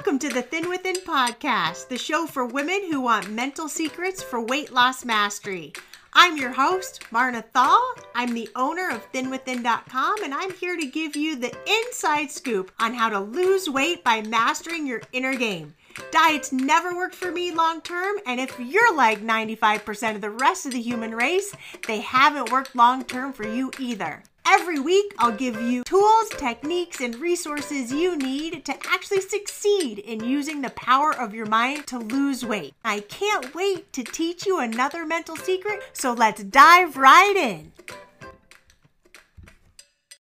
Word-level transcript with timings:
Welcome 0.00 0.18
to 0.20 0.30
the 0.30 0.40
Thin 0.40 0.70
Within 0.70 0.96
podcast, 0.96 1.88
the 1.88 1.98
show 1.98 2.26
for 2.26 2.46
women 2.46 2.90
who 2.90 3.02
want 3.02 3.30
mental 3.30 3.68
secrets 3.68 4.22
for 4.22 4.40
weight 4.40 4.72
loss 4.72 5.04
mastery. 5.04 5.74
I'm 6.14 6.38
your 6.38 6.52
host, 6.52 7.04
Marna 7.12 7.42
Thal. 7.42 7.78
I'm 8.14 8.32
the 8.32 8.48
owner 8.56 8.88
of 8.88 9.12
thinwithin.com, 9.12 10.24
and 10.24 10.32
I'm 10.32 10.54
here 10.54 10.78
to 10.78 10.86
give 10.86 11.16
you 11.16 11.36
the 11.36 11.54
inside 11.66 12.30
scoop 12.30 12.72
on 12.80 12.94
how 12.94 13.10
to 13.10 13.20
lose 13.20 13.68
weight 13.68 14.02
by 14.02 14.22
mastering 14.22 14.86
your 14.86 15.02
inner 15.12 15.34
game. 15.34 15.74
Diets 16.10 16.50
never 16.50 16.96
worked 16.96 17.14
for 17.14 17.30
me 17.30 17.52
long 17.52 17.82
term, 17.82 18.16
and 18.24 18.40
if 18.40 18.58
you're 18.58 18.96
like 18.96 19.20
95% 19.20 20.14
of 20.14 20.22
the 20.22 20.30
rest 20.30 20.64
of 20.64 20.72
the 20.72 20.80
human 20.80 21.14
race, 21.14 21.54
they 21.86 22.00
haven't 22.00 22.50
worked 22.50 22.74
long 22.74 23.04
term 23.04 23.34
for 23.34 23.46
you 23.46 23.70
either. 23.78 24.22
Every 24.46 24.80
week, 24.80 25.14
I'll 25.18 25.32
give 25.32 25.60
you 25.60 25.84
tools, 25.84 26.28
techniques, 26.30 27.00
and 27.00 27.16
resources 27.16 27.92
you 27.92 28.16
need 28.16 28.64
to 28.64 28.76
actually 28.88 29.20
succeed 29.20 29.98
in 29.98 30.24
using 30.24 30.62
the 30.62 30.70
power 30.70 31.14
of 31.14 31.34
your 31.34 31.46
mind 31.46 31.86
to 31.88 31.98
lose 31.98 32.44
weight. 32.44 32.74
I 32.84 33.00
can't 33.00 33.54
wait 33.54 33.92
to 33.92 34.02
teach 34.02 34.46
you 34.46 34.58
another 34.58 35.06
mental 35.06 35.36
secret, 35.36 35.82
so 35.92 36.12
let's 36.12 36.42
dive 36.42 36.96
right 36.96 37.36
in. 37.36 37.72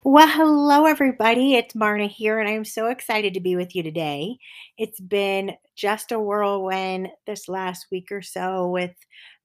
Well, 0.09 0.29
hello, 0.29 0.87
everybody. 0.87 1.55
It's 1.55 1.75
Marna 1.75 2.07
here, 2.07 2.39
and 2.39 2.49
I'm 2.49 2.65
so 2.65 2.87
excited 2.87 3.35
to 3.35 3.41
be 3.41 3.57
with 3.57 3.75
you 3.75 3.83
today. 3.83 4.39
It's 4.79 5.01
been 5.01 5.53
just 5.75 6.13
a 6.13 6.21
whirlwind 6.21 7.09
this 7.27 7.49
last 7.49 7.87
week 7.91 8.13
or 8.13 8.23
so 8.23 8.69
with 8.69 8.95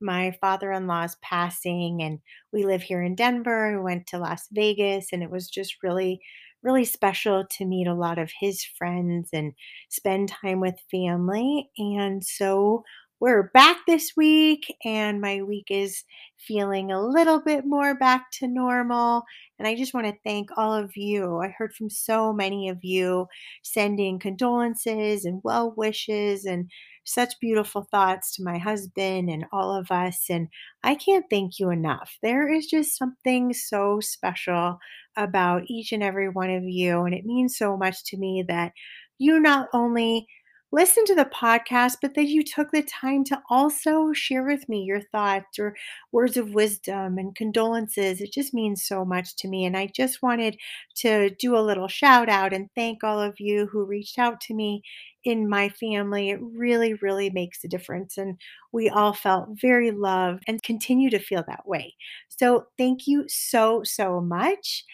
my 0.01 0.31
father 0.41 0.71
in 0.71 0.87
law's 0.87 1.15
passing, 1.21 2.01
and 2.01 2.19
we 2.51 2.65
live 2.65 2.81
here 2.83 3.01
in 3.01 3.15
Denver. 3.15 3.77
We 3.77 3.83
went 3.83 4.07
to 4.07 4.19
Las 4.19 4.47
Vegas, 4.51 5.13
and 5.13 5.23
it 5.23 5.31
was 5.31 5.49
just 5.49 5.83
really, 5.83 6.21
really 6.63 6.85
special 6.85 7.45
to 7.51 7.65
meet 7.65 7.87
a 7.87 7.93
lot 7.93 8.19
of 8.19 8.31
his 8.39 8.63
friends 8.63 9.29
and 9.33 9.53
spend 9.89 10.29
time 10.29 10.59
with 10.59 10.75
family. 10.91 11.69
And 11.77 12.23
so 12.23 12.83
we're 13.21 13.51
back 13.53 13.77
this 13.85 14.13
week, 14.17 14.75
and 14.83 15.21
my 15.21 15.43
week 15.43 15.67
is 15.69 16.03
feeling 16.39 16.91
a 16.91 16.99
little 16.99 17.39
bit 17.39 17.63
more 17.67 17.93
back 17.93 18.31
to 18.31 18.47
normal. 18.47 19.21
And 19.59 19.67
I 19.67 19.75
just 19.75 19.93
want 19.93 20.07
to 20.07 20.17
thank 20.25 20.49
all 20.57 20.73
of 20.73 20.97
you. 20.97 21.37
I 21.37 21.49
heard 21.49 21.71
from 21.75 21.91
so 21.91 22.33
many 22.33 22.67
of 22.67 22.79
you 22.81 23.27
sending 23.61 24.17
condolences 24.17 25.23
and 25.23 25.39
well 25.43 25.71
wishes 25.77 26.45
and 26.45 26.71
such 27.03 27.39
beautiful 27.39 27.87
thoughts 27.91 28.35
to 28.35 28.43
my 28.43 28.57
husband 28.57 29.29
and 29.29 29.45
all 29.53 29.75
of 29.75 29.91
us. 29.91 30.25
And 30.27 30.47
I 30.83 30.95
can't 30.95 31.25
thank 31.29 31.59
you 31.59 31.69
enough. 31.69 32.17
There 32.23 32.51
is 32.51 32.65
just 32.65 32.97
something 32.97 33.53
so 33.53 33.99
special 33.99 34.79
about 35.15 35.61
each 35.67 35.91
and 35.91 36.01
every 36.01 36.27
one 36.27 36.49
of 36.49 36.63
you. 36.63 37.03
And 37.03 37.13
it 37.13 37.25
means 37.25 37.55
so 37.55 37.77
much 37.77 38.03
to 38.05 38.17
me 38.17 38.43
that 38.47 38.71
you 39.19 39.39
not 39.39 39.67
only 39.73 40.25
listen 40.71 41.03
to 41.05 41.15
the 41.15 41.25
podcast, 41.25 41.97
but 42.01 42.13
that 42.13 42.27
you 42.27 42.43
took 42.43 42.71
the 42.71 42.83
time 42.83 43.23
to 43.25 43.41
also 43.49 44.13
share 44.13 44.43
with 44.43 44.69
me 44.69 44.83
your 44.83 45.01
thoughts 45.01 45.59
or 45.59 45.75
words 46.11 46.37
of 46.37 46.53
wisdom 46.53 47.17
and 47.17 47.35
condolences. 47.35 48.21
It 48.21 48.31
just 48.31 48.53
means 48.53 48.85
so 48.85 49.03
much 49.03 49.35
to 49.37 49.47
me. 49.47 49.65
And 49.65 49.75
I 49.75 49.87
just 49.87 50.21
wanted 50.21 50.57
to 50.95 51.29
do 51.31 51.57
a 51.57 51.59
little 51.59 51.89
shout 51.89 52.29
out 52.29 52.53
and 52.53 52.69
thank 52.73 53.03
all 53.03 53.19
of 53.19 53.39
you 53.39 53.67
who 53.67 53.83
reached 53.83 54.17
out 54.17 54.39
to 54.41 54.53
me 54.53 54.81
in 55.25 55.49
my 55.49 55.67
family. 55.69 56.29
It 56.29 56.39
really, 56.41 56.93
really 56.95 57.29
makes 57.29 57.63
a 57.63 57.67
difference. 57.67 58.17
And 58.17 58.39
we 58.71 58.89
all 58.89 59.13
felt 59.13 59.49
very 59.61 59.91
loved 59.91 60.43
and 60.47 60.63
continue 60.63 61.09
to 61.09 61.19
feel 61.19 61.43
that 61.47 61.67
way. 61.67 61.95
So 62.29 62.67
thank 62.77 63.07
you 63.07 63.25
so, 63.27 63.83
so 63.83 64.21
much. 64.21 64.85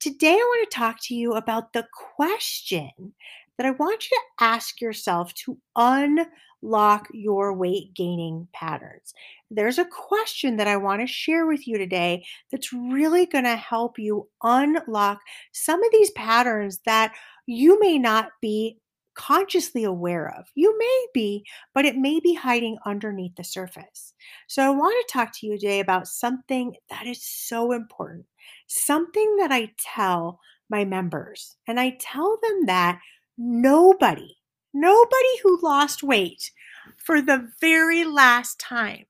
Today, 0.00 0.32
I 0.32 0.34
want 0.34 0.70
to 0.70 0.76
talk 0.76 0.96
to 1.02 1.14
you 1.14 1.34
about 1.34 1.74
the 1.74 1.86
question 2.16 3.12
that 3.60 3.66
I 3.66 3.72
want 3.72 4.10
you 4.10 4.16
to 4.16 4.44
ask 4.44 4.80
yourself 4.80 5.34
to 5.34 5.58
unlock 5.76 7.08
your 7.12 7.52
weight 7.52 7.92
gaining 7.92 8.48
patterns. 8.54 9.12
There's 9.50 9.76
a 9.76 9.84
question 9.84 10.56
that 10.56 10.66
I 10.66 10.78
want 10.78 11.02
to 11.02 11.06
share 11.06 11.44
with 11.44 11.68
you 11.68 11.76
today 11.76 12.24
that's 12.50 12.72
really 12.72 13.26
going 13.26 13.44
to 13.44 13.56
help 13.56 13.98
you 13.98 14.26
unlock 14.42 15.20
some 15.52 15.84
of 15.84 15.92
these 15.92 16.10
patterns 16.12 16.80
that 16.86 17.12
you 17.44 17.78
may 17.80 17.98
not 17.98 18.30
be 18.40 18.78
consciously 19.14 19.84
aware 19.84 20.34
of. 20.38 20.46
You 20.54 20.78
may 20.78 21.06
be, 21.12 21.44
but 21.74 21.84
it 21.84 21.98
may 21.98 22.18
be 22.18 22.32
hiding 22.32 22.78
underneath 22.86 23.36
the 23.36 23.44
surface. 23.44 24.14
So, 24.48 24.62
I 24.62 24.70
want 24.70 24.94
to 25.06 25.12
talk 25.12 25.32
to 25.34 25.46
you 25.46 25.58
today 25.58 25.80
about 25.80 26.08
something 26.08 26.76
that 26.88 27.06
is 27.06 27.22
so 27.22 27.72
important, 27.72 28.24
something 28.68 29.36
that 29.36 29.52
I 29.52 29.72
tell 29.78 30.40
my 30.70 30.86
members. 30.86 31.56
And 31.66 31.78
I 31.78 31.98
tell 32.00 32.38
them 32.42 32.64
that 32.66 33.00
nobody, 33.40 34.36
nobody 34.74 35.38
who 35.42 35.58
lost 35.62 36.02
weight 36.02 36.50
for 36.96 37.22
the 37.22 37.50
very 37.60 38.04
last 38.04 38.60
time 38.60 39.06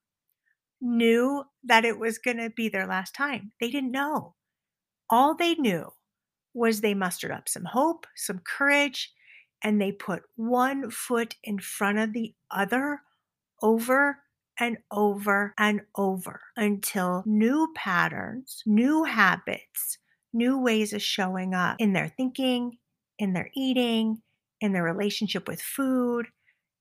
knew 0.79 1.43
that 1.63 1.85
it 1.85 1.99
was 1.99 2.17
going 2.17 2.37
to 2.37 2.49
be 2.49 2.69
their 2.69 2.87
last 2.87 3.13
time. 3.13 3.51
They 3.59 3.69
didn't 3.69 3.91
know. 3.91 4.35
All 5.09 5.35
they 5.35 5.55
knew 5.55 5.91
was 6.53 6.79
they 6.81 6.93
mustered 6.93 7.31
up 7.31 7.49
some 7.49 7.65
hope, 7.65 8.07
some 8.15 8.39
courage, 8.39 9.11
and 9.63 9.79
they 9.79 9.91
put 9.91 10.23
one 10.35 10.89
foot 10.89 11.35
in 11.43 11.59
front 11.59 11.99
of 11.99 12.13
the 12.13 12.33
other 12.49 13.01
over 13.61 14.17
and 14.59 14.77
over 14.91 15.53
and 15.57 15.81
over 15.95 16.41
until 16.55 17.23
new 17.25 17.71
patterns, 17.75 18.63
new 18.65 19.03
habits, 19.03 19.97
new 20.33 20.57
ways 20.57 20.93
of 20.93 21.01
showing 21.01 21.53
up 21.53 21.75
in 21.79 21.93
their 21.93 22.09
thinking, 22.09 22.77
in 23.21 23.33
their 23.33 23.51
eating, 23.55 24.19
in 24.61 24.73
their 24.73 24.83
relationship 24.83 25.47
with 25.47 25.61
food, 25.61 26.25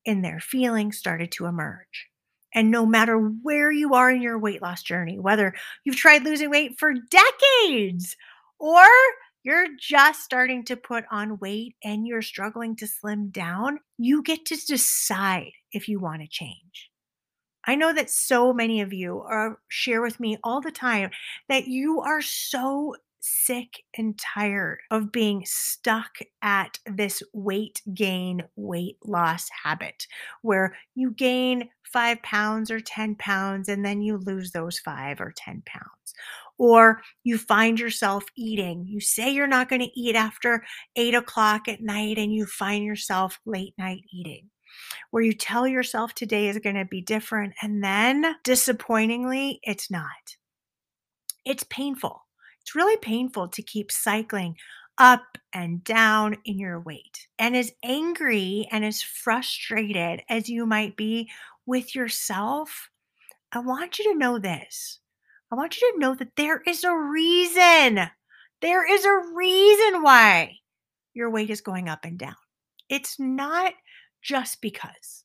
in 0.07 0.23
their 0.23 0.41
feelings 0.41 0.97
started 0.97 1.31
to 1.31 1.45
emerge. 1.45 2.09
And 2.55 2.71
no 2.71 2.87
matter 2.87 3.17
where 3.19 3.71
you 3.71 3.93
are 3.93 4.11
in 4.11 4.23
your 4.23 4.39
weight 4.39 4.63
loss 4.63 4.83
journey, 4.83 5.19
whether 5.19 5.55
you've 5.85 5.97
tried 5.97 6.25
losing 6.25 6.51
weight 6.51 6.79
for 6.79 6.95
decades 6.95 8.17
or 8.59 8.83
you're 9.43 9.67
just 9.79 10.23
starting 10.23 10.65
to 10.65 10.77
put 10.77 11.05
on 11.13 11.39
weight 11.39 11.77
and 11.85 12.07
you're 12.07 12.23
struggling 12.23 12.75
to 12.77 12.87
slim 12.87 13.29
down, 13.29 13.79
you 13.99 14.23
get 14.23 14.47
to 14.47 14.57
decide 14.57 15.53
if 15.73 15.89
you 15.89 16.01
want 16.01 16.23
to 16.23 16.29
change. 16.29 16.91
I 17.67 17.75
know 17.75 17.93
that 17.93 18.09
so 18.09 18.55
many 18.55 18.81
of 18.81 18.95
you 18.95 19.21
are 19.21 19.59
share 19.69 20.01
with 20.01 20.19
me 20.19 20.39
all 20.43 20.63
the 20.63 20.73
time 20.73 21.11
that 21.51 21.69
you 21.69 22.01
are 22.01 22.23
so 22.23 22.97
sick 23.21 23.83
and 23.97 24.19
tired 24.19 24.81
of 24.91 25.13
being 25.13 25.43
stuck 25.47 26.19
at 26.43 26.79
this 26.87 27.23
weight 27.33 27.83
gain, 27.95 28.43
weight 28.57 28.97
loss 29.05 29.49
habit 29.63 30.07
where 30.43 30.75
you 30.95 31.11
gain 31.13 31.69
five 31.85 32.23
pounds 32.23 32.71
or 32.71 32.81
10 32.81 33.17
pounds 33.17 33.69
and 33.69 33.85
then 33.85 34.01
you 34.01 34.19
lose 34.19 34.53
those 34.53 34.79
five 34.79 35.21
or 35.21 35.33
10 35.37 35.63
pounds. 35.67 36.15
Or 36.59 37.01
you 37.25 37.39
find 37.39 37.81
yourself 37.81 38.25
eating. 38.37 38.85
You 38.87 39.01
say 39.01 39.31
you're 39.33 39.47
not 39.47 39.69
going 39.69 39.81
to 39.81 40.01
eat 40.01 40.15
after 40.15 40.63
eight 40.97 41.15
o'clock 41.15 41.69
at 41.69 41.81
night 41.81 42.19
and 42.19 42.33
you 42.33 42.47
find 42.47 42.85
yourself 42.85 43.39
late 43.47 43.75
night 43.79 44.03
eating 44.13 44.51
where 45.11 45.23
you 45.23 45.33
tell 45.33 45.67
yourself 45.67 46.15
today 46.15 46.49
is 46.49 46.59
going 46.59 46.77
to 46.77 46.85
be 46.85 47.01
different 47.01 47.53
and 47.63 47.83
then 47.83 48.37
disappointingly 48.45 49.59
it's 49.63 49.91
not. 49.91 50.37
It's 51.45 51.65
painful. 51.65 52.23
It's 52.71 52.77
really 52.77 52.99
painful 52.99 53.49
to 53.49 53.63
keep 53.63 53.91
cycling 53.91 54.57
up 54.97 55.39
and 55.53 55.83
down 55.83 56.37
in 56.45 56.57
your 56.57 56.79
weight. 56.79 57.27
And 57.37 57.57
as 57.57 57.73
angry 57.83 58.69
and 58.71 58.85
as 58.85 59.03
frustrated 59.03 60.23
as 60.29 60.49
you 60.49 60.67
might 60.67 60.97
be 60.97 61.29
with 61.67 61.97
yourself, 61.97 62.89
I 63.51 63.59
want 63.59 63.99
you 63.99 64.13
to 64.13 64.19
know 64.21 64.39
this. 64.39 65.01
I 65.51 65.57
want 65.57 65.81
you 65.81 65.93
to 65.93 65.99
know 65.99 66.15
that 66.15 66.37
there 66.37 66.61
is 66.61 66.85
a 66.85 66.95
reason. 66.95 68.09
There 68.61 68.89
is 68.89 69.05
a 69.05 69.35
reason 69.35 70.05
why 70.05 70.59
your 71.13 71.29
weight 71.29 71.51
is 71.51 71.63
going 71.63 71.89
up 71.89 72.05
and 72.05 72.21
down. 72.21 72.37
It's 72.89 73.19
not 73.19 73.73
just 74.23 74.61
because 74.61 75.25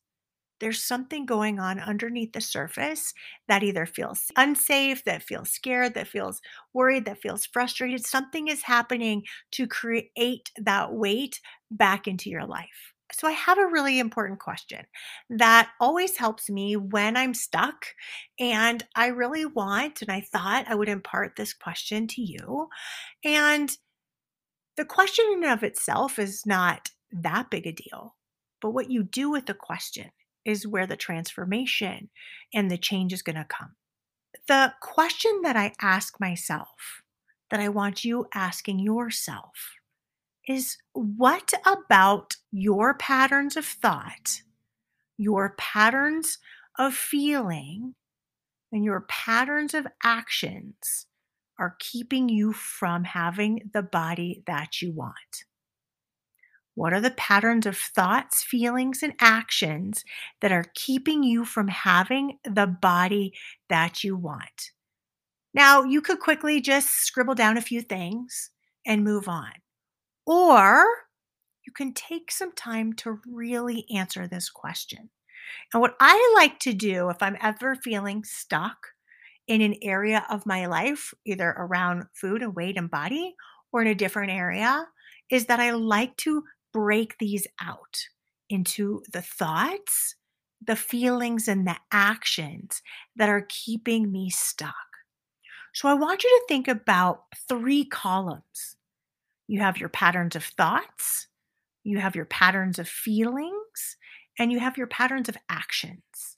there's 0.60 0.82
something 0.82 1.26
going 1.26 1.58
on 1.58 1.80
underneath 1.80 2.32
the 2.32 2.40
surface 2.40 3.12
that 3.48 3.62
either 3.62 3.86
feels 3.86 4.30
unsafe, 4.36 5.04
that 5.04 5.22
feels 5.22 5.50
scared, 5.50 5.94
that 5.94 6.08
feels 6.08 6.40
worried, 6.72 7.04
that 7.04 7.20
feels 7.20 7.46
frustrated. 7.46 8.04
Something 8.04 8.48
is 8.48 8.62
happening 8.62 9.24
to 9.52 9.66
create 9.66 10.50
that 10.56 10.92
weight 10.92 11.40
back 11.70 12.06
into 12.06 12.30
your 12.30 12.46
life. 12.46 12.92
So, 13.12 13.28
I 13.28 13.32
have 13.32 13.58
a 13.58 13.66
really 13.66 14.00
important 14.00 14.40
question 14.40 14.84
that 15.30 15.70
always 15.80 16.16
helps 16.16 16.50
me 16.50 16.76
when 16.76 17.16
I'm 17.16 17.34
stuck. 17.34 17.86
And 18.40 18.84
I 18.96 19.08
really 19.08 19.46
want, 19.46 20.02
and 20.02 20.10
I 20.10 20.22
thought 20.22 20.66
I 20.68 20.74
would 20.74 20.88
impart 20.88 21.36
this 21.36 21.54
question 21.54 22.08
to 22.08 22.22
you. 22.22 22.68
And 23.24 23.76
the 24.76 24.84
question 24.84 25.24
in 25.32 25.44
of 25.44 25.62
itself 25.62 26.18
is 26.18 26.44
not 26.44 26.90
that 27.12 27.48
big 27.50 27.66
a 27.66 27.72
deal, 27.72 28.16
but 28.60 28.72
what 28.72 28.90
you 28.90 29.04
do 29.04 29.30
with 29.30 29.46
the 29.46 29.54
question 29.54 30.10
is 30.46 30.66
where 30.66 30.86
the 30.86 30.96
transformation 30.96 32.08
and 32.54 32.70
the 32.70 32.78
change 32.78 33.12
is 33.12 33.20
going 33.20 33.36
to 33.36 33.44
come. 33.44 33.74
The 34.48 34.72
question 34.80 35.40
that 35.42 35.56
I 35.56 35.72
ask 35.80 36.20
myself, 36.20 37.02
that 37.50 37.60
I 37.60 37.68
want 37.68 38.04
you 38.04 38.26
asking 38.32 38.78
yourself, 38.78 39.74
is 40.46 40.78
what 40.92 41.52
about 41.66 42.36
your 42.52 42.94
patterns 42.94 43.56
of 43.56 43.64
thought, 43.64 44.42
your 45.18 45.54
patterns 45.58 46.38
of 46.78 46.94
feeling, 46.94 47.94
and 48.70 48.84
your 48.84 49.00
patterns 49.08 49.74
of 49.74 49.86
actions 50.04 51.06
are 51.58 51.76
keeping 51.80 52.28
you 52.28 52.52
from 52.52 53.02
having 53.02 53.70
the 53.72 53.82
body 53.82 54.44
that 54.46 54.80
you 54.80 54.92
want? 54.92 55.44
What 56.76 56.92
are 56.92 57.00
the 57.00 57.10
patterns 57.10 57.64
of 57.64 57.76
thoughts, 57.76 58.44
feelings, 58.44 59.02
and 59.02 59.14
actions 59.18 60.04
that 60.42 60.52
are 60.52 60.70
keeping 60.74 61.22
you 61.22 61.46
from 61.46 61.68
having 61.68 62.38
the 62.44 62.66
body 62.66 63.32
that 63.70 64.04
you 64.04 64.14
want? 64.14 64.72
Now, 65.54 65.84
you 65.84 66.02
could 66.02 66.20
quickly 66.20 66.60
just 66.60 66.90
scribble 67.06 67.34
down 67.34 67.56
a 67.56 67.62
few 67.62 67.80
things 67.80 68.50
and 68.86 69.02
move 69.02 69.26
on. 69.26 69.52
Or 70.26 70.84
you 71.66 71.72
can 71.72 71.94
take 71.94 72.30
some 72.30 72.52
time 72.52 72.92
to 72.96 73.20
really 73.26 73.86
answer 73.94 74.28
this 74.28 74.50
question. 74.50 75.08
And 75.72 75.80
what 75.80 75.96
I 75.98 76.34
like 76.36 76.58
to 76.60 76.74
do 76.74 77.08
if 77.08 77.22
I'm 77.22 77.38
ever 77.40 77.74
feeling 77.74 78.22
stuck 78.22 78.76
in 79.48 79.62
an 79.62 79.76
area 79.80 80.26
of 80.28 80.44
my 80.44 80.66
life, 80.66 81.14
either 81.24 81.54
around 81.56 82.04
food 82.12 82.42
and 82.42 82.54
weight 82.54 82.76
and 82.76 82.90
body 82.90 83.34
or 83.72 83.80
in 83.80 83.88
a 83.88 83.94
different 83.94 84.32
area, 84.32 84.86
is 85.30 85.46
that 85.46 85.60
I 85.60 85.70
like 85.70 86.16
to 86.18 86.44
break 86.76 87.16
these 87.16 87.46
out 87.58 88.08
into 88.50 89.02
the 89.10 89.22
thoughts, 89.22 90.14
the 90.62 90.76
feelings, 90.76 91.48
and 91.48 91.66
the 91.66 91.78
actions 91.90 92.82
that 93.16 93.30
are 93.30 93.46
keeping 93.48 94.12
me 94.12 94.28
stuck. 94.28 94.74
So 95.72 95.88
I 95.88 95.94
want 95.94 96.22
you 96.22 96.28
to 96.28 96.44
think 96.48 96.68
about 96.68 97.22
three 97.48 97.86
columns. 97.86 98.76
You 99.48 99.60
have 99.60 99.78
your 99.78 99.88
patterns 99.88 100.36
of 100.36 100.44
thoughts, 100.44 101.28
you 101.82 101.98
have 101.98 102.14
your 102.14 102.26
patterns 102.26 102.78
of 102.78 102.86
feelings, 102.88 103.96
and 104.38 104.52
you 104.52 104.58
have 104.58 104.76
your 104.76 104.86
patterns 104.86 105.30
of 105.30 105.38
actions. 105.48 106.36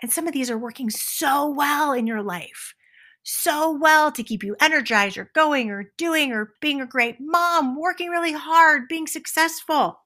And 0.00 0.10
some 0.10 0.26
of 0.26 0.32
these 0.32 0.50
are 0.50 0.58
working 0.58 0.88
so 0.88 1.50
well 1.50 1.92
in 1.92 2.06
your 2.06 2.22
life, 2.22 2.74
so 3.22 3.70
well 3.70 4.10
to 4.12 4.22
keep 4.22 4.42
you 4.42 4.56
energized 4.60 5.16
or 5.16 5.30
going 5.34 5.70
or 5.70 5.92
doing 5.96 6.32
or 6.32 6.54
being 6.60 6.80
a 6.80 6.86
great 6.86 7.16
mom, 7.20 7.78
working 7.78 8.10
really 8.10 8.32
hard, 8.32 8.88
being 8.88 9.06
successful. 9.06 9.98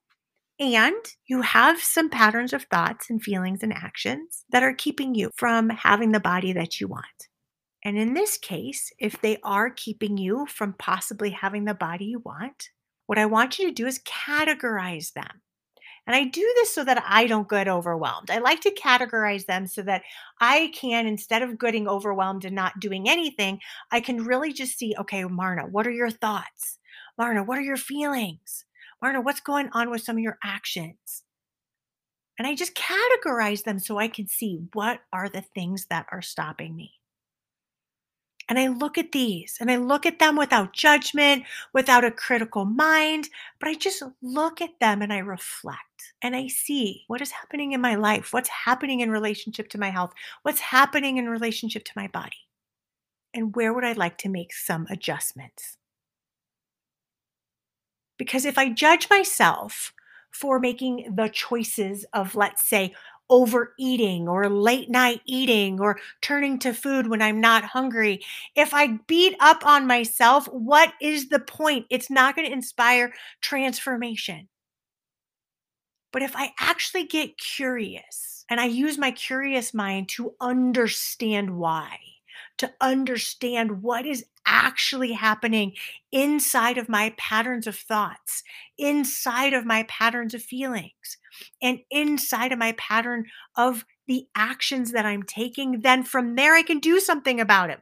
And 0.59 1.05
you 1.27 1.43
have 1.43 1.81
some 1.81 2.09
patterns 2.09 2.53
of 2.53 2.65
thoughts 2.65 3.11
and 3.11 3.23
feelings 3.23 3.63
and 3.63 3.73
actions 3.73 4.45
that 4.51 4.63
are 4.63 4.75
keeping 4.75 5.15
you 5.15 5.31
from 5.37 5.69
having 5.69 6.13
the 6.13 6.21
body 6.21 6.53
that 6.55 6.81
you 6.81 6.89
want. 6.89 7.05
And 7.85 7.99
in 7.99 8.15
this 8.15 8.39
case, 8.39 8.91
if 8.99 9.21
they 9.21 9.39
are 9.45 9.71
keeping 9.71 10.17
you 10.17 10.47
from 10.47 10.73
possibly 10.73 11.31
having 11.31 11.67
the 11.67 11.75
body 11.75 12.07
you 12.07 12.21
want, 12.21 12.71
what 13.07 13.19
I 13.19 13.27
want 13.27 13.59
you 13.59 13.69
to 13.69 13.75
do 13.75 13.87
is 13.87 14.01
categorize 14.01 15.13
them. 15.13 15.43
And 16.07 16.15
I 16.15 16.25
do 16.25 16.53
this 16.57 16.73
so 16.73 16.85
that 16.85 17.03
I 17.07 17.27
don't 17.27 17.49
get 17.49 17.67
overwhelmed. 17.67 18.31
I 18.31 18.39
like 18.39 18.61
to 18.61 18.71
categorize 18.71 19.47
them 19.47 19.67
so 19.67 19.83
that 19.83 20.03
I 20.41 20.71
can, 20.73 21.07
instead 21.07 21.43
of 21.43 21.59
getting 21.59 21.89
overwhelmed 21.89 22.45
and 22.45 22.55
not 22.55 22.79
doing 22.79 23.09
anything, 23.09 23.61
I 23.91 24.01
can 24.01 24.25
really 24.25 24.53
just 24.53 24.79
see 24.79 24.95
okay, 24.99 25.25
Marna, 25.25 25.67
what 25.67 25.87
are 25.87 25.93
your 25.93 26.11
thoughts? 26.11 26.79
Marna, 27.19 27.43
what 27.43 27.59
are 27.59 27.63
your 27.63 27.77
feelings? 27.77 28.65
Marna, 29.03 29.21
what's 29.21 29.41
going 29.41 29.69
on 29.73 29.91
with 29.91 30.03
some 30.03 30.17
of 30.17 30.23
your 30.23 30.39
actions? 30.45 31.25
And 32.39 32.47
I 32.47 32.55
just 32.55 32.75
categorize 32.75 33.65
them 33.65 33.79
so 33.79 33.99
I 33.99 34.09
can 34.09 34.29
see 34.29 34.61
what 34.75 35.01
are 35.13 35.29
the 35.29 35.41
things 35.41 35.87
that 35.89 36.07
are 36.13 36.23
stopping 36.23 36.77
me. 36.77 36.96
And 38.49 38.59
I 38.59 38.69
look 38.69 38.97
at 38.97 39.11
these 39.11 39.57
and 39.61 39.71
I 39.71 39.77
look 39.77 40.07
at 40.07 40.21
them 40.21 40.37
without 40.37 40.73
judgment, 40.73 41.45
without 41.73 42.05
a 42.05 42.13
critical 42.13 42.65
mind, 42.65 43.29
but 43.59 43.69
I 43.69 43.75
just 43.75 44.03
look 44.23 44.61
at 44.61 44.79
them 44.81 45.03
and 45.03 45.13
I 45.13 45.19
reflect 45.19 45.81
and 46.23 46.37
I 46.37 46.47
see 46.47 47.05
what 47.09 47.21
is 47.21 47.33
happening 47.33 47.73
in 47.73 47.81
my 47.81 47.97
life, 47.97 48.33
what's 48.33 48.49
happening 48.49 49.01
in 49.01 49.11
relationship 49.11 49.69
to 49.71 49.79
my 49.79 49.91
health, 49.91 50.13
what's 50.43 50.61
happening 50.61 51.17
in 51.17 51.29
relationship 51.29 51.85
to 51.85 51.93
my 51.97 52.07
body, 52.07 52.47
and 53.35 53.57
where 53.57 53.73
would 53.73 53.85
I 53.85 53.93
like 53.93 54.19
to 54.19 54.29
make 54.29 54.53
some 54.53 54.87
adjustments. 54.91 55.77
Because 58.17 58.45
if 58.45 58.57
I 58.57 58.71
judge 58.71 59.11
myself 59.11 59.93
for 60.31 60.59
making 60.61 61.15
the 61.17 61.29
choices 61.29 62.05
of, 62.13 62.35
let's 62.35 62.67
say, 62.67 62.95
overeating 63.29 64.29
or 64.29 64.49
late 64.49 64.91
night 64.91 65.21
eating 65.25 65.81
or 65.81 65.99
turning 66.21 66.59
to 66.61 66.73
food 66.73 67.09
when 67.09 67.23
I'm 67.23 67.41
not 67.41 67.65
hungry. 67.65 68.25
If 68.55 68.73
I 68.73 68.99
beat 69.07 69.37
up 69.41 69.67
on 69.67 69.87
myself, 69.87 70.47
what 70.47 70.93
is 71.01 71.29
the 71.29 71.41
point? 71.41 71.87
It's 71.91 72.11
not 72.11 72.37
going 72.37 72.47
to 72.47 72.53
inspire 72.53 73.13
transformation. 73.41 74.49
But 76.13 76.23
if 76.23 76.35
I 76.37 76.53
actually 76.59 77.05
get 77.05 77.37
curious 77.37 78.45
and 78.49 78.61
I 78.61 78.67
use 78.67 78.97
my 78.97 79.11
curious 79.11 79.75
mind 79.75 80.09
to 80.11 80.35
understand 80.41 81.59
why, 81.59 81.99
to 82.59 82.73
understand 82.81 83.83
what 83.83 84.07
is 84.07 84.25
actually 84.47 85.13
happening 85.13 85.73
inside 86.13 86.79
of 86.79 86.89
my 86.89 87.13
patterns 87.19 87.67
of 87.67 87.77
thoughts, 87.77 88.43
inside 88.79 89.53
of 89.53 89.67
my 89.67 89.83
patterns 89.85 90.33
of 90.33 90.43
feelings, 90.43 91.19
and 91.63 91.81
inside 91.91 92.53
of 92.53 92.59
my 92.59 92.73
pattern 92.73 93.25
of 93.57 93.85
the 94.07 94.27
actions 94.35 94.93
that 94.93 95.07
I'm 95.07 95.23
taking, 95.23 95.81
then 95.81 96.03
from 96.03 96.37
there 96.37 96.55
I 96.55 96.63
can 96.63 96.79
do 96.79 97.01
something 97.01 97.41
about 97.41 97.71
it. 97.71 97.81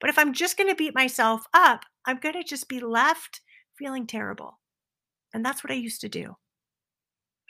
But 0.00 0.10
if 0.10 0.18
I'm 0.18 0.32
just 0.32 0.56
going 0.56 0.68
to 0.68 0.76
beat 0.76 0.94
myself 0.94 1.46
up, 1.52 1.84
I'm 2.04 2.18
going 2.18 2.34
to 2.34 2.44
just 2.44 2.68
be 2.68 2.80
left 2.80 3.40
feeling 3.76 4.06
terrible. 4.06 4.58
And 5.34 5.44
that's 5.44 5.62
what 5.62 5.70
I 5.70 5.76
used 5.76 6.00
to 6.02 6.08
do. 6.08 6.36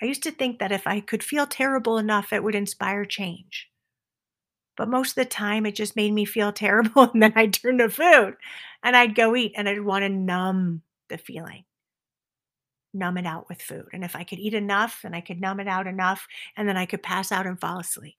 I 0.00 0.06
used 0.06 0.22
to 0.24 0.30
think 0.30 0.58
that 0.58 0.72
if 0.72 0.86
I 0.86 1.00
could 1.00 1.22
feel 1.22 1.46
terrible 1.46 1.98
enough, 1.98 2.32
it 2.32 2.42
would 2.42 2.54
inspire 2.54 3.04
change. 3.04 3.68
But 4.76 4.88
most 4.88 5.10
of 5.10 5.14
the 5.16 5.24
time, 5.24 5.66
it 5.66 5.74
just 5.74 5.96
made 5.96 6.12
me 6.12 6.24
feel 6.24 6.52
terrible. 6.54 7.10
And 7.12 7.22
then 7.22 7.32
I'd 7.34 7.52
turn 7.52 7.78
to 7.78 7.88
food 7.88 8.36
and 8.82 8.96
I'd 8.96 9.14
go 9.14 9.34
eat 9.34 9.52
and 9.56 9.68
I'd 9.68 9.82
want 9.82 10.02
to 10.02 10.08
numb 10.08 10.82
the 11.08 11.18
feeling, 11.18 11.64
numb 12.94 13.18
it 13.18 13.26
out 13.26 13.48
with 13.48 13.62
food. 13.62 13.88
And 13.92 14.04
if 14.04 14.16
I 14.16 14.24
could 14.24 14.38
eat 14.38 14.54
enough 14.54 15.00
and 15.04 15.14
I 15.14 15.20
could 15.20 15.40
numb 15.40 15.60
it 15.60 15.68
out 15.68 15.86
enough, 15.86 16.26
and 16.56 16.68
then 16.68 16.76
I 16.76 16.86
could 16.86 17.02
pass 17.02 17.30
out 17.30 17.46
and 17.46 17.60
fall 17.60 17.78
asleep. 17.80 18.16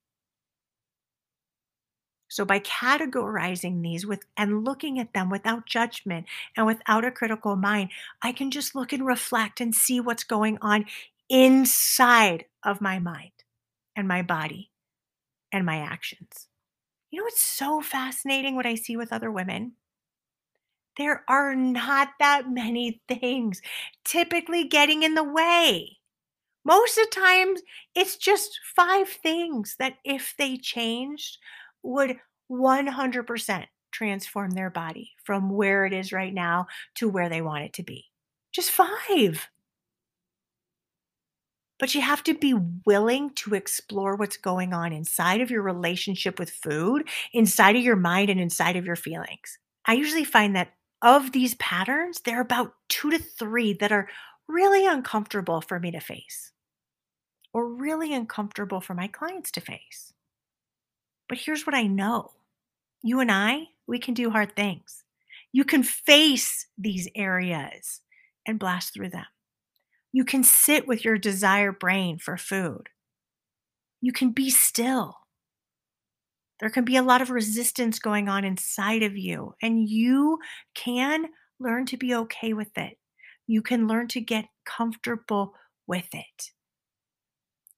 So 2.28 2.44
by 2.44 2.60
categorizing 2.60 3.82
these 3.82 4.06
with 4.06 4.24
and 4.36 4.64
looking 4.64 5.00
at 5.00 5.12
them 5.12 5.30
without 5.30 5.66
judgment 5.66 6.26
and 6.56 6.64
without 6.64 7.04
a 7.04 7.10
critical 7.10 7.56
mind, 7.56 7.90
I 8.22 8.30
can 8.30 8.52
just 8.52 8.76
look 8.76 8.92
and 8.92 9.04
reflect 9.04 9.60
and 9.60 9.74
see 9.74 10.00
what's 10.00 10.22
going 10.22 10.56
on 10.62 10.84
inside 11.28 12.44
of 12.62 12.80
my 12.80 13.00
mind 13.00 13.32
and 13.96 14.06
my 14.06 14.22
body 14.22 14.70
and 15.50 15.66
my 15.66 15.78
actions. 15.78 16.46
You 17.10 17.20
know, 17.20 17.26
it's 17.26 17.42
so 17.42 17.80
fascinating 17.80 18.54
what 18.54 18.66
I 18.66 18.76
see 18.76 18.96
with 18.96 19.12
other 19.12 19.32
women. 19.32 19.72
There 20.98 21.24
are 21.28 21.54
not 21.54 22.08
that 22.18 22.50
many 22.50 23.00
things 23.08 23.62
typically 24.04 24.64
getting 24.64 25.02
in 25.02 25.14
the 25.14 25.24
way. 25.24 25.98
Most 26.64 26.98
of 26.98 27.06
the 27.10 27.20
times, 27.20 27.62
it's 27.94 28.16
just 28.16 28.58
five 28.76 29.08
things 29.08 29.76
that, 29.78 29.94
if 30.04 30.34
they 30.36 30.56
changed, 30.58 31.38
would 31.82 32.16
100% 32.50 33.64
transform 33.92 34.50
their 34.50 34.70
body 34.70 35.12
from 35.24 35.50
where 35.50 35.86
it 35.86 35.92
is 35.92 36.12
right 36.12 36.34
now 36.34 36.66
to 36.96 37.08
where 37.08 37.28
they 37.28 37.40
want 37.40 37.64
it 37.64 37.72
to 37.74 37.82
be. 37.82 38.04
Just 38.52 38.70
five. 38.70 39.48
But 41.78 41.94
you 41.94 42.02
have 42.02 42.22
to 42.24 42.34
be 42.34 42.54
willing 42.84 43.30
to 43.36 43.54
explore 43.54 44.14
what's 44.16 44.36
going 44.36 44.74
on 44.74 44.92
inside 44.92 45.40
of 45.40 45.50
your 45.50 45.62
relationship 45.62 46.38
with 46.38 46.50
food, 46.50 47.08
inside 47.32 47.74
of 47.74 47.82
your 47.82 47.96
mind, 47.96 48.28
and 48.28 48.38
inside 48.38 48.76
of 48.76 48.84
your 48.84 48.96
feelings. 48.96 49.58
I 49.86 49.94
usually 49.94 50.24
find 50.24 50.54
that 50.56 50.74
of 51.02 51.32
these 51.32 51.54
patterns, 51.54 52.20
there 52.20 52.38
are 52.38 52.42
about 52.42 52.74
two 52.88 53.10
to 53.10 53.18
three 53.18 53.72
that 53.74 53.92
are 53.92 54.08
really 54.48 54.86
uncomfortable 54.86 55.60
for 55.60 55.78
me 55.78 55.90
to 55.92 56.00
face 56.00 56.52
or 57.52 57.66
really 57.66 58.14
uncomfortable 58.14 58.80
for 58.80 58.94
my 58.94 59.06
clients 59.06 59.50
to 59.52 59.60
face. 59.60 60.12
But 61.28 61.38
here's 61.38 61.66
what 61.66 61.74
I 61.74 61.84
know 61.84 62.32
you 63.02 63.20
and 63.20 63.30
I, 63.30 63.68
we 63.86 63.98
can 63.98 64.14
do 64.14 64.30
hard 64.30 64.54
things. 64.54 65.04
You 65.52 65.64
can 65.64 65.82
face 65.82 66.66
these 66.76 67.08
areas 67.14 68.00
and 68.46 68.58
blast 68.58 68.94
through 68.94 69.10
them. 69.10 69.26
You 70.12 70.24
can 70.24 70.44
sit 70.44 70.86
with 70.86 71.04
your 71.04 71.18
desire 71.18 71.72
brain 71.72 72.18
for 72.18 72.36
food. 72.36 72.88
You 74.00 74.12
can 74.12 74.30
be 74.30 74.50
still. 74.50 75.19
There 76.60 76.70
can 76.70 76.84
be 76.84 76.96
a 76.96 77.02
lot 77.02 77.22
of 77.22 77.30
resistance 77.30 77.98
going 77.98 78.28
on 78.28 78.44
inside 78.44 79.02
of 79.02 79.16
you, 79.16 79.54
and 79.62 79.88
you 79.88 80.38
can 80.74 81.26
learn 81.58 81.86
to 81.86 81.96
be 81.96 82.14
okay 82.14 82.52
with 82.52 82.76
it. 82.76 82.98
You 83.46 83.62
can 83.62 83.88
learn 83.88 84.08
to 84.08 84.20
get 84.20 84.44
comfortable 84.64 85.54
with 85.86 86.08
it. 86.12 86.50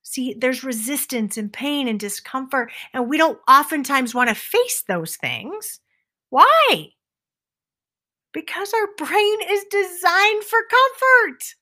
See, 0.02 0.34
there's 0.36 0.64
resistance 0.64 1.36
and 1.36 1.52
pain 1.52 1.88
and 1.88 1.98
discomfort, 1.98 2.72
and 2.92 3.08
we 3.08 3.16
don't 3.16 3.38
oftentimes 3.48 4.14
want 4.14 4.28
to 4.28 4.34
face 4.34 4.82
those 4.86 5.16
things. 5.16 5.80
Why? 6.30 6.88
Because 8.32 8.72
our 8.74 8.88
brain 9.06 9.38
is 9.48 9.64
designed 9.70 10.44
for 10.44 10.58
comfort. 10.68 11.54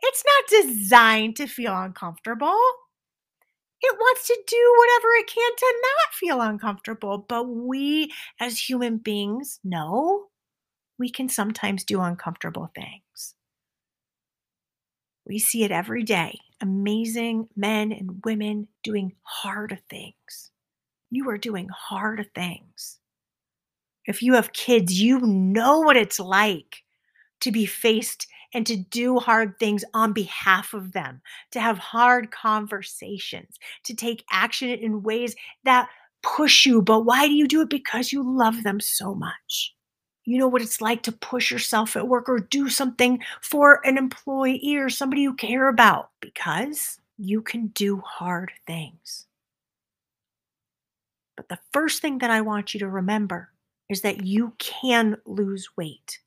It's 0.00 0.24
not 0.24 0.64
designed 0.64 1.36
to 1.36 1.46
feel 1.46 1.76
uncomfortable. 1.76 2.58
It 3.80 3.96
wants 3.96 4.26
to 4.26 4.38
do 4.46 4.74
whatever 4.78 5.08
it 5.18 5.26
can 5.28 5.52
to 5.56 5.74
not 5.82 6.14
feel 6.14 6.40
uncomfortable. 6.40 7.18
But 7.28 7.44
we, 7.44 8.12
as 8.40 8.58
human 8.58 8.98
beings, 8.98 9.60
know 9.62 10.26
we 10.98 11.10
can 11.10 11.28
sometimes 11.28 11.84
do 11.84 12.00
uncomfortable 12.00 12.70
things. 12.74 13.34
We 15.26 15.38
see 15.38 15.62
it 15.62 15.70
every 15.70 16.02
day. 16.02 16.38
Amazing 16.60 17.48
men 17.54 17.92
and 17.92 18.20
women 18.24 18.68
doing 18.82 19.12
hard 19.22 19.78
things. 19.88 20.50
You 21.10 21.28
are 21.30 21.38
doing 21.38 21.68
hard 21.68 22.28
things. 22.34 22.98
If 24.06 24.22
you 24.22 24.34
have 24.34 24.52
kids, 24.52 25.00
you 25.00 25.20
know 25.20 25.80
what 25.80 25.96
it's 25.96 26.18
like 26.18 26.82
to 27.40 27.52
be 27.52 27.66
faced 27.66 28.26
and 28.54 28.66
to 28.66 28.76
do 28.76 29.18
hard 29.18 29.58
things 29.58 29.84
on 29.94 30.12
behalf 30.12 30.74
of 30.74 30.92
them, 30.92 31.20
to 31.52 31.60
have 31.60 31.78
hard 31.78 32.30
conversations, 32.30 33.58
to 33.84 33.94
take 33.94 34.24
action 34.30 34.70
in 34.70 35.02
ways 35.02 35.34
that 35.64 35.88
push 36.22 36.66
you. 36.66 36.82
But 36.82 37.00
why 37.00 37.26
do 37.26 37.34
you 37.34 37.46
do 37.46 37.62
it? 37.62 37.70
Because 37.70 38.12
you 38.12 38.22
love 38.22 38.62
them 38.62 38.80
so 38.80 39.14
much. 39.14 39.74
You 40.24 40.38
know 40.38 40.48
what 40.48 40.62
it's 40.62 40.80
like 40.80 41.02
to 41.04 41.12
push 41.12 41.50
yourself 41.50 41.96
at 41.96 42.08
work 42.08 42.28
or 42.28 42.38
do 42.38 42.68
something 42.68 43.20
for 43.40 43.80
an 43.86 43.96
employee 43.96 44.76
or 44.76 44.90
somebody 44.90 45.22
you 45.22 45.34
care 45.34 45.68
about 45.68 46.10
because 46.20 46.98
you 47.16 47.40
can 47.40 47.68
do 47.68 48.02
hard 48.04 48.52
things. 48.66 49.26
But 51.36 51.48
the 51.48 51.58
first 51.72 52.02
thing 52.02 52.18
that 52.18 52.30
I 52.30 52.40
want 52.42 52.74
you 52.74 52.80
to 52.80 52.88
remember 52.88 53.50
is 53.88 54.02
that 54.02 54.26
you 54.26 54.52
can 54.58 55.16
lose 55.24 55.70
weight 55.76 56.18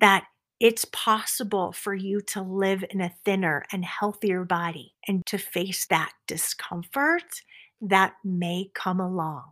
that 0.00 0.24
it's 0.60 0.84
possible 0.84 1.72
for 1.72 1.94
you 1.94 2.20
to 2.20 2.42
live 2.42 2.84
in 2.90 3.00
a 3.00 3.14
thinner 3.24 3.64
and 3.72 3.84
healthier 3.84 4.44
body 4.44 4.94
and 5.08 5.24
to 5.26 5.38
face 5.38 5.86
that 5.86 6.12
discomfort 6.26 7.42
that 7.80 8.12
may 8.22 8.70
come 8.74 9.00
along. 9.00 9.44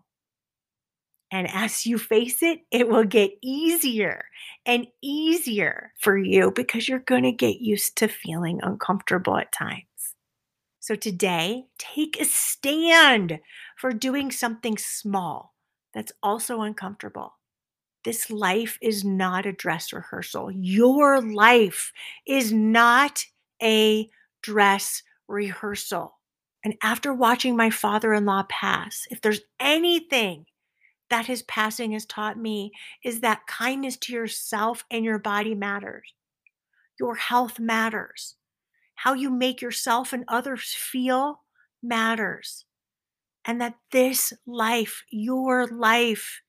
And 1.30 1.48
as 1.50 1.86
you 1.86 1.98
face 1.98 2.42
it, 2.42 2.60
it 2.70 2.88
will 2.88 3.04
get 3.04 3.32
easier 3.42 4.24
and 4.64 4.86
easier 5.02 5.92
for 5.98 6.16
you 6.16 6.50
because 6.50 6.88
you're 6.88 7.00
going 7.00 7.24
to 7.24 7.32
get 7.32 7.60
used 7.60 7.96
to 7.98 8.08
feeling 8.08 8.60
uncomfortable 8.62 9.36
at 9.36 9.52
times. 9.52 9.84
So 10.80 10.94
today, 10.94 11.64
take 11.78 12.18
a 12.20 12.24
stand 12.24 13.40
for 13.76 13.92
doing 13.92 14.30
something 14.30 14.78
small 14.78 15.54
that's 15.92 16.12
also 16.22 16.62
uncomfortable. 16.62 17.37
This 18.04 18.30
life 18.30 18.78
is 18.80 19.04
not 19.04 19.46
a 19.46 19.52
dress 19.52 19.92
rehearsal. 19.92 20.50
Your 20.50 21.20
life 21.20 21.92
is 22.26 22.52
not 22.52 23.24
a 23.62 24.08
dress 24.42 25.02
rehearsal. 25.26 26.18
And 26.64 26.74
after 26.82 27.12
watching 27.12 27.56
my 27.56 27.70
father 27.70 28.12
in 28.14 28.24
law 28.24 28.44
pass, 28.48 29.06
if 29.10 29.20
there's 29.20 29.40
anything 29.60 30.46
that 31.10 31.26
his 31.26 31.42
passing 31.44 31.92
has 31.92 32.04
taught 32.04 32.38
me, 32.38 32.72
is 33.02 33.20
that 33.20 33.46
kindness 33.46 33.96
to 33.96 34.12
yourself 34.12 34.84
and 34.90 35.04
your 35.04 35.18
body 35.18 35.54
matters. 35.54 36.14
Your 37.00 37.14
health 37.14 37.58
matters. 37.58 38.36
How 38.94 39.14
you 39.14 39.30
make 39.30 39.62
yourself 39.62 40.12
and 40.12 40.24
others 40.28 40.74
feel 40.74 41.42
matters. 41.82 42.64
And 43.44 43.60
that 43.60 43.76
this 43.92 44.32
life, 44.46 45.04
your 45.10 45.66
life, 45.66 46.42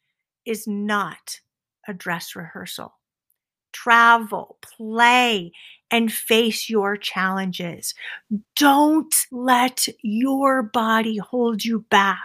is 0.50 0.68
not 0.68 1.40
a 1.88 1.94
dress 1.94 2.36
rehearsal. 2.36 2.94
Travel, 3.72 4.58
play, 4.62 5.52
and 5.92 6.12
face 6.12 6.70
your 6.70 6.98
challenges. 6.98 7.94
Don't 8.56 9.14
let 9.32 9.88
your 10.02 10.64
body 10.64 11.18
hold 11.18 11.64
you 11.64 11.86
back 11.90 12.20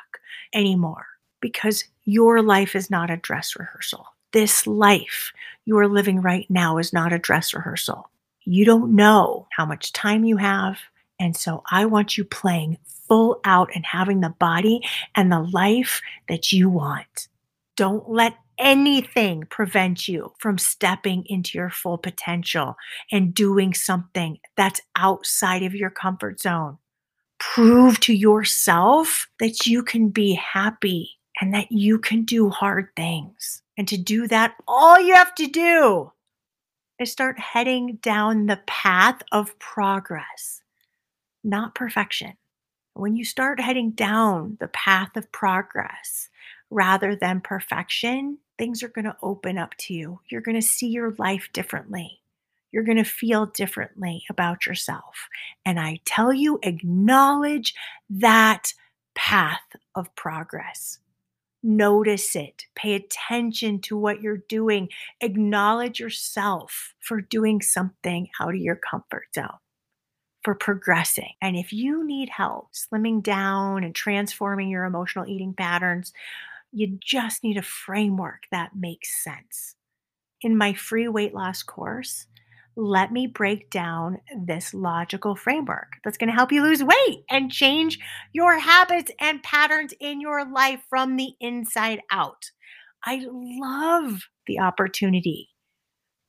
anymore 0.55 1.07
because 1.41 1.85
your 2.05 2.41
life 2.43 2.75
is 2.75 2.91
not 2.91 3.11
a 3.11 3.19
dress 3.19 3.55
rehearsal. 3.57 4.07
This 4.33 4.67
life 4.67 5.33
you 5.67 5.77
are 5.79 5.89
living 5.89 6.23
right 6.23 6.47
now 6.51 6.79
is 6.79 6.93
not 6.93 7.13
a 7.13 7.19
dress 7.19 7.53
rehearsal. 7.53 8.11
You 8.45 8.65
don't 8.65 8.97
know 8.97 9.47
how 9.53 9.67
much 9.67 9.93
time 9.93 10.25
you 10.25 10.39
have. 10.39 10.79
And 11.21 11.37
so 11.37 11.63
I 11.71 11.85
want 11.87 12.19
you 12.19 12.25
playing 12.25 12.79
full 12.87 13.41
out 13.45 13.71
and 13.75 13.85
having 13.85 14.21
the 14.21 14.31
body 14.31 14.81
and 15.15 15.31
the 15.31 15.41
life 15.41 16.01
that 16.29 16.53
you 16.53 16.69
want. 16.69 17.29
Don't 17.77 18.09
let 18.09 18.35
anything 18.59 19.45
prevent 19.51 20.07
you 20.07 20.33
from 20.39 20.59
stepping 20.59 21.25
into 21.27 21.59
your 21.59 21.71
full 21.71 21.99
potential 21.99 22.77
and 23.11 23.35
doing 23.35 23.75
something 23.75 24.39
that's 24.57 24.81
outside 24.97 25.63
of 25.63 25.75
your 25.75 25.91
comfort 25.91 26.41
zone. 26.41 26.79
Prove 27.39 27.99
to 28.01 28.15
yourself 28.15 29.27
that 29.41 29.67
you 29.67 29.83
can 29.83 30.09
be 30.09 30.35
happy 30.35 31.11
and 31.41 31.53
that 31.53 31.71
you 31.71 31.99
can 31.99 32.25
do 32.25 32.49
hard 32.49 32.89
things. 32.97 33.63
And 33.77 33.89
to 33.89 33.97
do 33.97 34.29
that, 34.29 34.55
all 34.69 35.01
you 35.01 35.15
have 35.15 35.35
to 35.37 35.49
do 35.49 36.13
is 37.01 37.11
start 37.11 37.39
heading 37.39 37.99
down 38.01 38.47
the 38.47 38.61
path 38.67 39.21
of 39.33 39.59
progress, 39.59 40.63
not 41.43 41.75
perfection. 41.75 42.35
When 42.95 43.17
you 43.17 43.25
start 43.25 43.59
heading 43.59 43.91
down 43.91 44.57
the 44.61 44.69
path 44.69 45.17
of 45.17 45.33
progress 45.33 46.29
rather 46.75 47.15
than 47.15 47.41
perfection, 47.41 48.39
things 48.59 48.83
are 48.83 48.89
going 48.89 49.05
to 49.05 49.17
open 49.23 49.57
up 49.57 49.75
to 49.79 49.95
you. 49.95 50.21
You're 50.29 50.41
going 50.41 50.61
to 50.61 50.63
see 50.63 50.89
your 50.89 51.15
life 51.19 51.49
differently. 51.53 52.21
You're 52.73 52.83
going 52.83 52.99
to 52.99 53.05
feel 53.05 53.47
differently 53.47 54.25
about 54.29 54.67
yourself. 54.67 55.29
And 55.65 55.79
I 55.79 56.01
tell 56.05 56.33
you, 56.33 56.59
acknowledge 56.65 57.75
that 58.11 58.75
path 59.15 59.61
of 59.95 60.15
progress. 60.17 60.99
Notice 61.63 62.35
it. 62.35 62.65
Pay 62.75 62.95
attention 62.95 63.81
to 63.83 63.97
what 63.97 64.21
you're 64.21 64.43
doing. 64.49 64.89
Acknowledge 65.21 66.01
yourself 66.01 66.95
for 66.99 67.21
doing 67.21 67.63
something 67.63 68.29
out 68.41 68.55
of 68.55 68.61
your 68.61 68.77
comfort 68.77 69.27
zone, 69.33 69.59
for 70.43 70.57
progressing. 70.57 71.35
And 71.41 71.57
if 71.57 71.73
you 71.73 72.05
need 72.05 72.29
help 72.29 72.71
slimming 72.75 73.23
down 73.23 73.85
and 73.85 73.95
transforming 73.95 74.69
your 74.69 74.85
emotional 74.85 75.29
eating 75.29 75.55
patterns, 75.55 76.13
you 76.75 76.99
just 77.01 77.45
need 77.45 77.57
a 77.57 77.63
framework 77.63 78.43
that 78.51 78.73
makes 78.75 79.23
sense. 79.23 79.77
In 80.43 80.59
my 80.59 80.75
free 80.75 81.09
weight 81.09 81.35
loss 81.35 81.63
course, 81.63 82.27
let 82.77 83.13
me 83.13 83.29
break 83.29 83.71
down 83.71 84.19
this 84.37 84.75
logical 84.75 85.37
framework 85.37 85.93
that's 86.03 86.19
going 86.19 86.29
to 86.29 86.35
help 86.35 86.51
you 86.51 86.63
lose 86.63 86.83
weight 86.83 87.25
and 87.31 87.53
change 87.53 88.01
your 88.33 88.59
habits 88.59 89.13
and 89.21 89.43
patterns 89.43 89.95
in 90.01 90.21
your 90.21 90.45
life 90.45 90.81
from 90.91 91.17
the 91.17 91.35
inside 91.41 92.01
out. 92.11 92.51
I 93.05 93.25
love 93.31 94.25
the 94.47 94.59
opportunity 94.59 95.51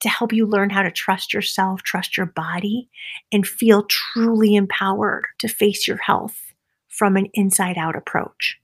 to 0.01 0.09
help 0.09 0.31
you 0.31 0.45
learn 0.45 0.69
how 0.69 0.83
to 0.83 0.91
trust 0.91 1.33
yourself, 1.33 1.81
trust 1.81 2.15
your 2.15 2.27
body, 2.27 2.89
and 3.31 3.47
feel 3.47 3.83
truly 3.83 4.55
empowered 4.55 5.25
to 5.39 5.47
face 5.47 5.87
your 5.87 5.97
health 5.97 6.37
from 6.87 7.17
an 7.17 7.27
inside 7.33 7.77
out 7.77 7.95
approach. 7.95 8.59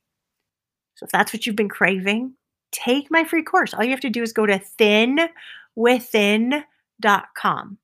So 1.01 1.05
if 1.05 1.11
that's 1.11 1.33
what 1.33 1.47
you've 1.47 1.55
been 1.55 1.67
craving, 1.67 2.35
take 2.71 3.09
my 3.09 3.23
free 3.23 3.41
course. 3.41 3.73
All 3.73 3.83
you 3.83 3.89
have 3.89 4.01
to 4.01 4.09
do 4.11 4.21
is 4.21 4.33
go 4.33 4.45
to 4.45 4.61
thinwithin.com. 4.79 7.77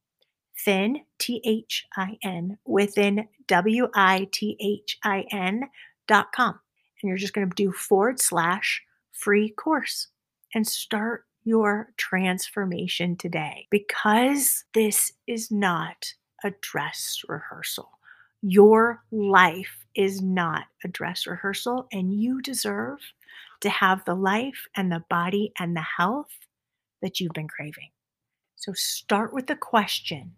Thin, 0.59 1.01
T 1.17 1.41
H 1.43 1.85
I 1.95 2.19
N, 2.23 2.59
within, 2.65 3.27
W 3.47 3.87
I 3.95 4.27
T 4.31 4.55
H 4.59 4.99
I 5.03 5.25
N.com. 5.31 6.59
And 7.01 7.09
you're 7.09 7.17
just 7.17 7.33
going 7.33 7.49
to 7.49 7.55
do 7.55 7.71
forward 7.71 8.19
slash 8.19 8.83
free 9.13 9.49
course 9.49 10.09
and 10.53 10.67
start 10.67 11.25
your 11.43 11.93
transformation 11.97 13.15
today 13.15 13.65
because 13.71 14.63
this 14.75 15.11
is 15.25 15.49
not 15.49 16.13
a 16.43 16.51
dress 16.61 17.23
rehearsal. 17.27 17.96
Your 18.41 19.03
life 19.11 19.85
is 19.95 20.21
not 20.21 20.65
a 20.83 20.87
dress 20.87 21.25
rehearsal, 21.25 21.87
and 21.91 22.13
you 22.13 22.41
deserve 22.41 22.99
to 23.61 23.69
have 23.69 24.05
the 24.05 24.15
life 24.15 24.67
and 24.75 24.91
the 24.91 25.03
body 25.09 25.51
and 25.59 25.75
the 25.75 25.85
health 25.97 26.29
that 27.01 27.19
you've 27.19 27.33
been 27.33 27.47
craving. 27.47 27.89
So 28.55 28.73
start 28.73 29.33
with 29.33 29.47
the 29.47 29.55
question 29.55 30.35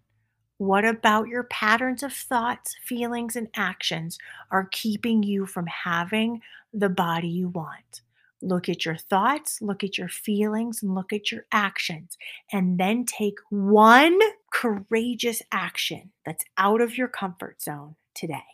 What 0.58 0.86
about 0.86 1.28
your 1.28 1.44
patterns 1.44 2.04
of 2.04 2.14
thoughts, 2.14 2.76
feelings, 2.86 3.36
and 3.36 3.48
actions 3.56 4.18
are 4.52 4.70
keeping 4.72 5.24
you 5.24 5.46
from 5.46 5.68
having 5.68 6.42
the 6.74 6.90
body 6.90 7.30
you 7.30 7.50
want? 7.50 8.02
Look 8.42 8.70
at 8.70 8.86
your 8.86 8.96
thoughts, 8.96 9.62
look 9.62 9.84
at 9.84 9.98
your 9.98 10.08
feelings, 10.08 10.82
and 10.82 10.96
look 10.96 11.12
at 11.12 11.32
your 11.32 11.46
actions. 11.52 12.18
And 12.52 12.80
then 12.80 13.06
take 13.06 13.36
one 13.50 14.18
courageous 14.54 15.42
action 15.52 16.12
that's 16.26 16.46
out 16.58 16.82
of 16.82 16.98
your 16.98 17.10
comfort 17.10 17.62
zone 17.62 17.96
today. 18.16 18.46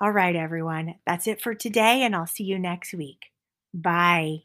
All 0.00 0.10
right, 0.10 0.34
everyone, 0.34 0.94
that's 1.06 1.26
it 1.26 1.42
for 1.42 1.54
today, 1.54 2.02
and 2.02 2.16
I'll 2.16 2.26
see 2.26 2.44
you 2.44 2.58
next 2.58 2.94
week. 2.94 3.26
Bye. 3.74 4.44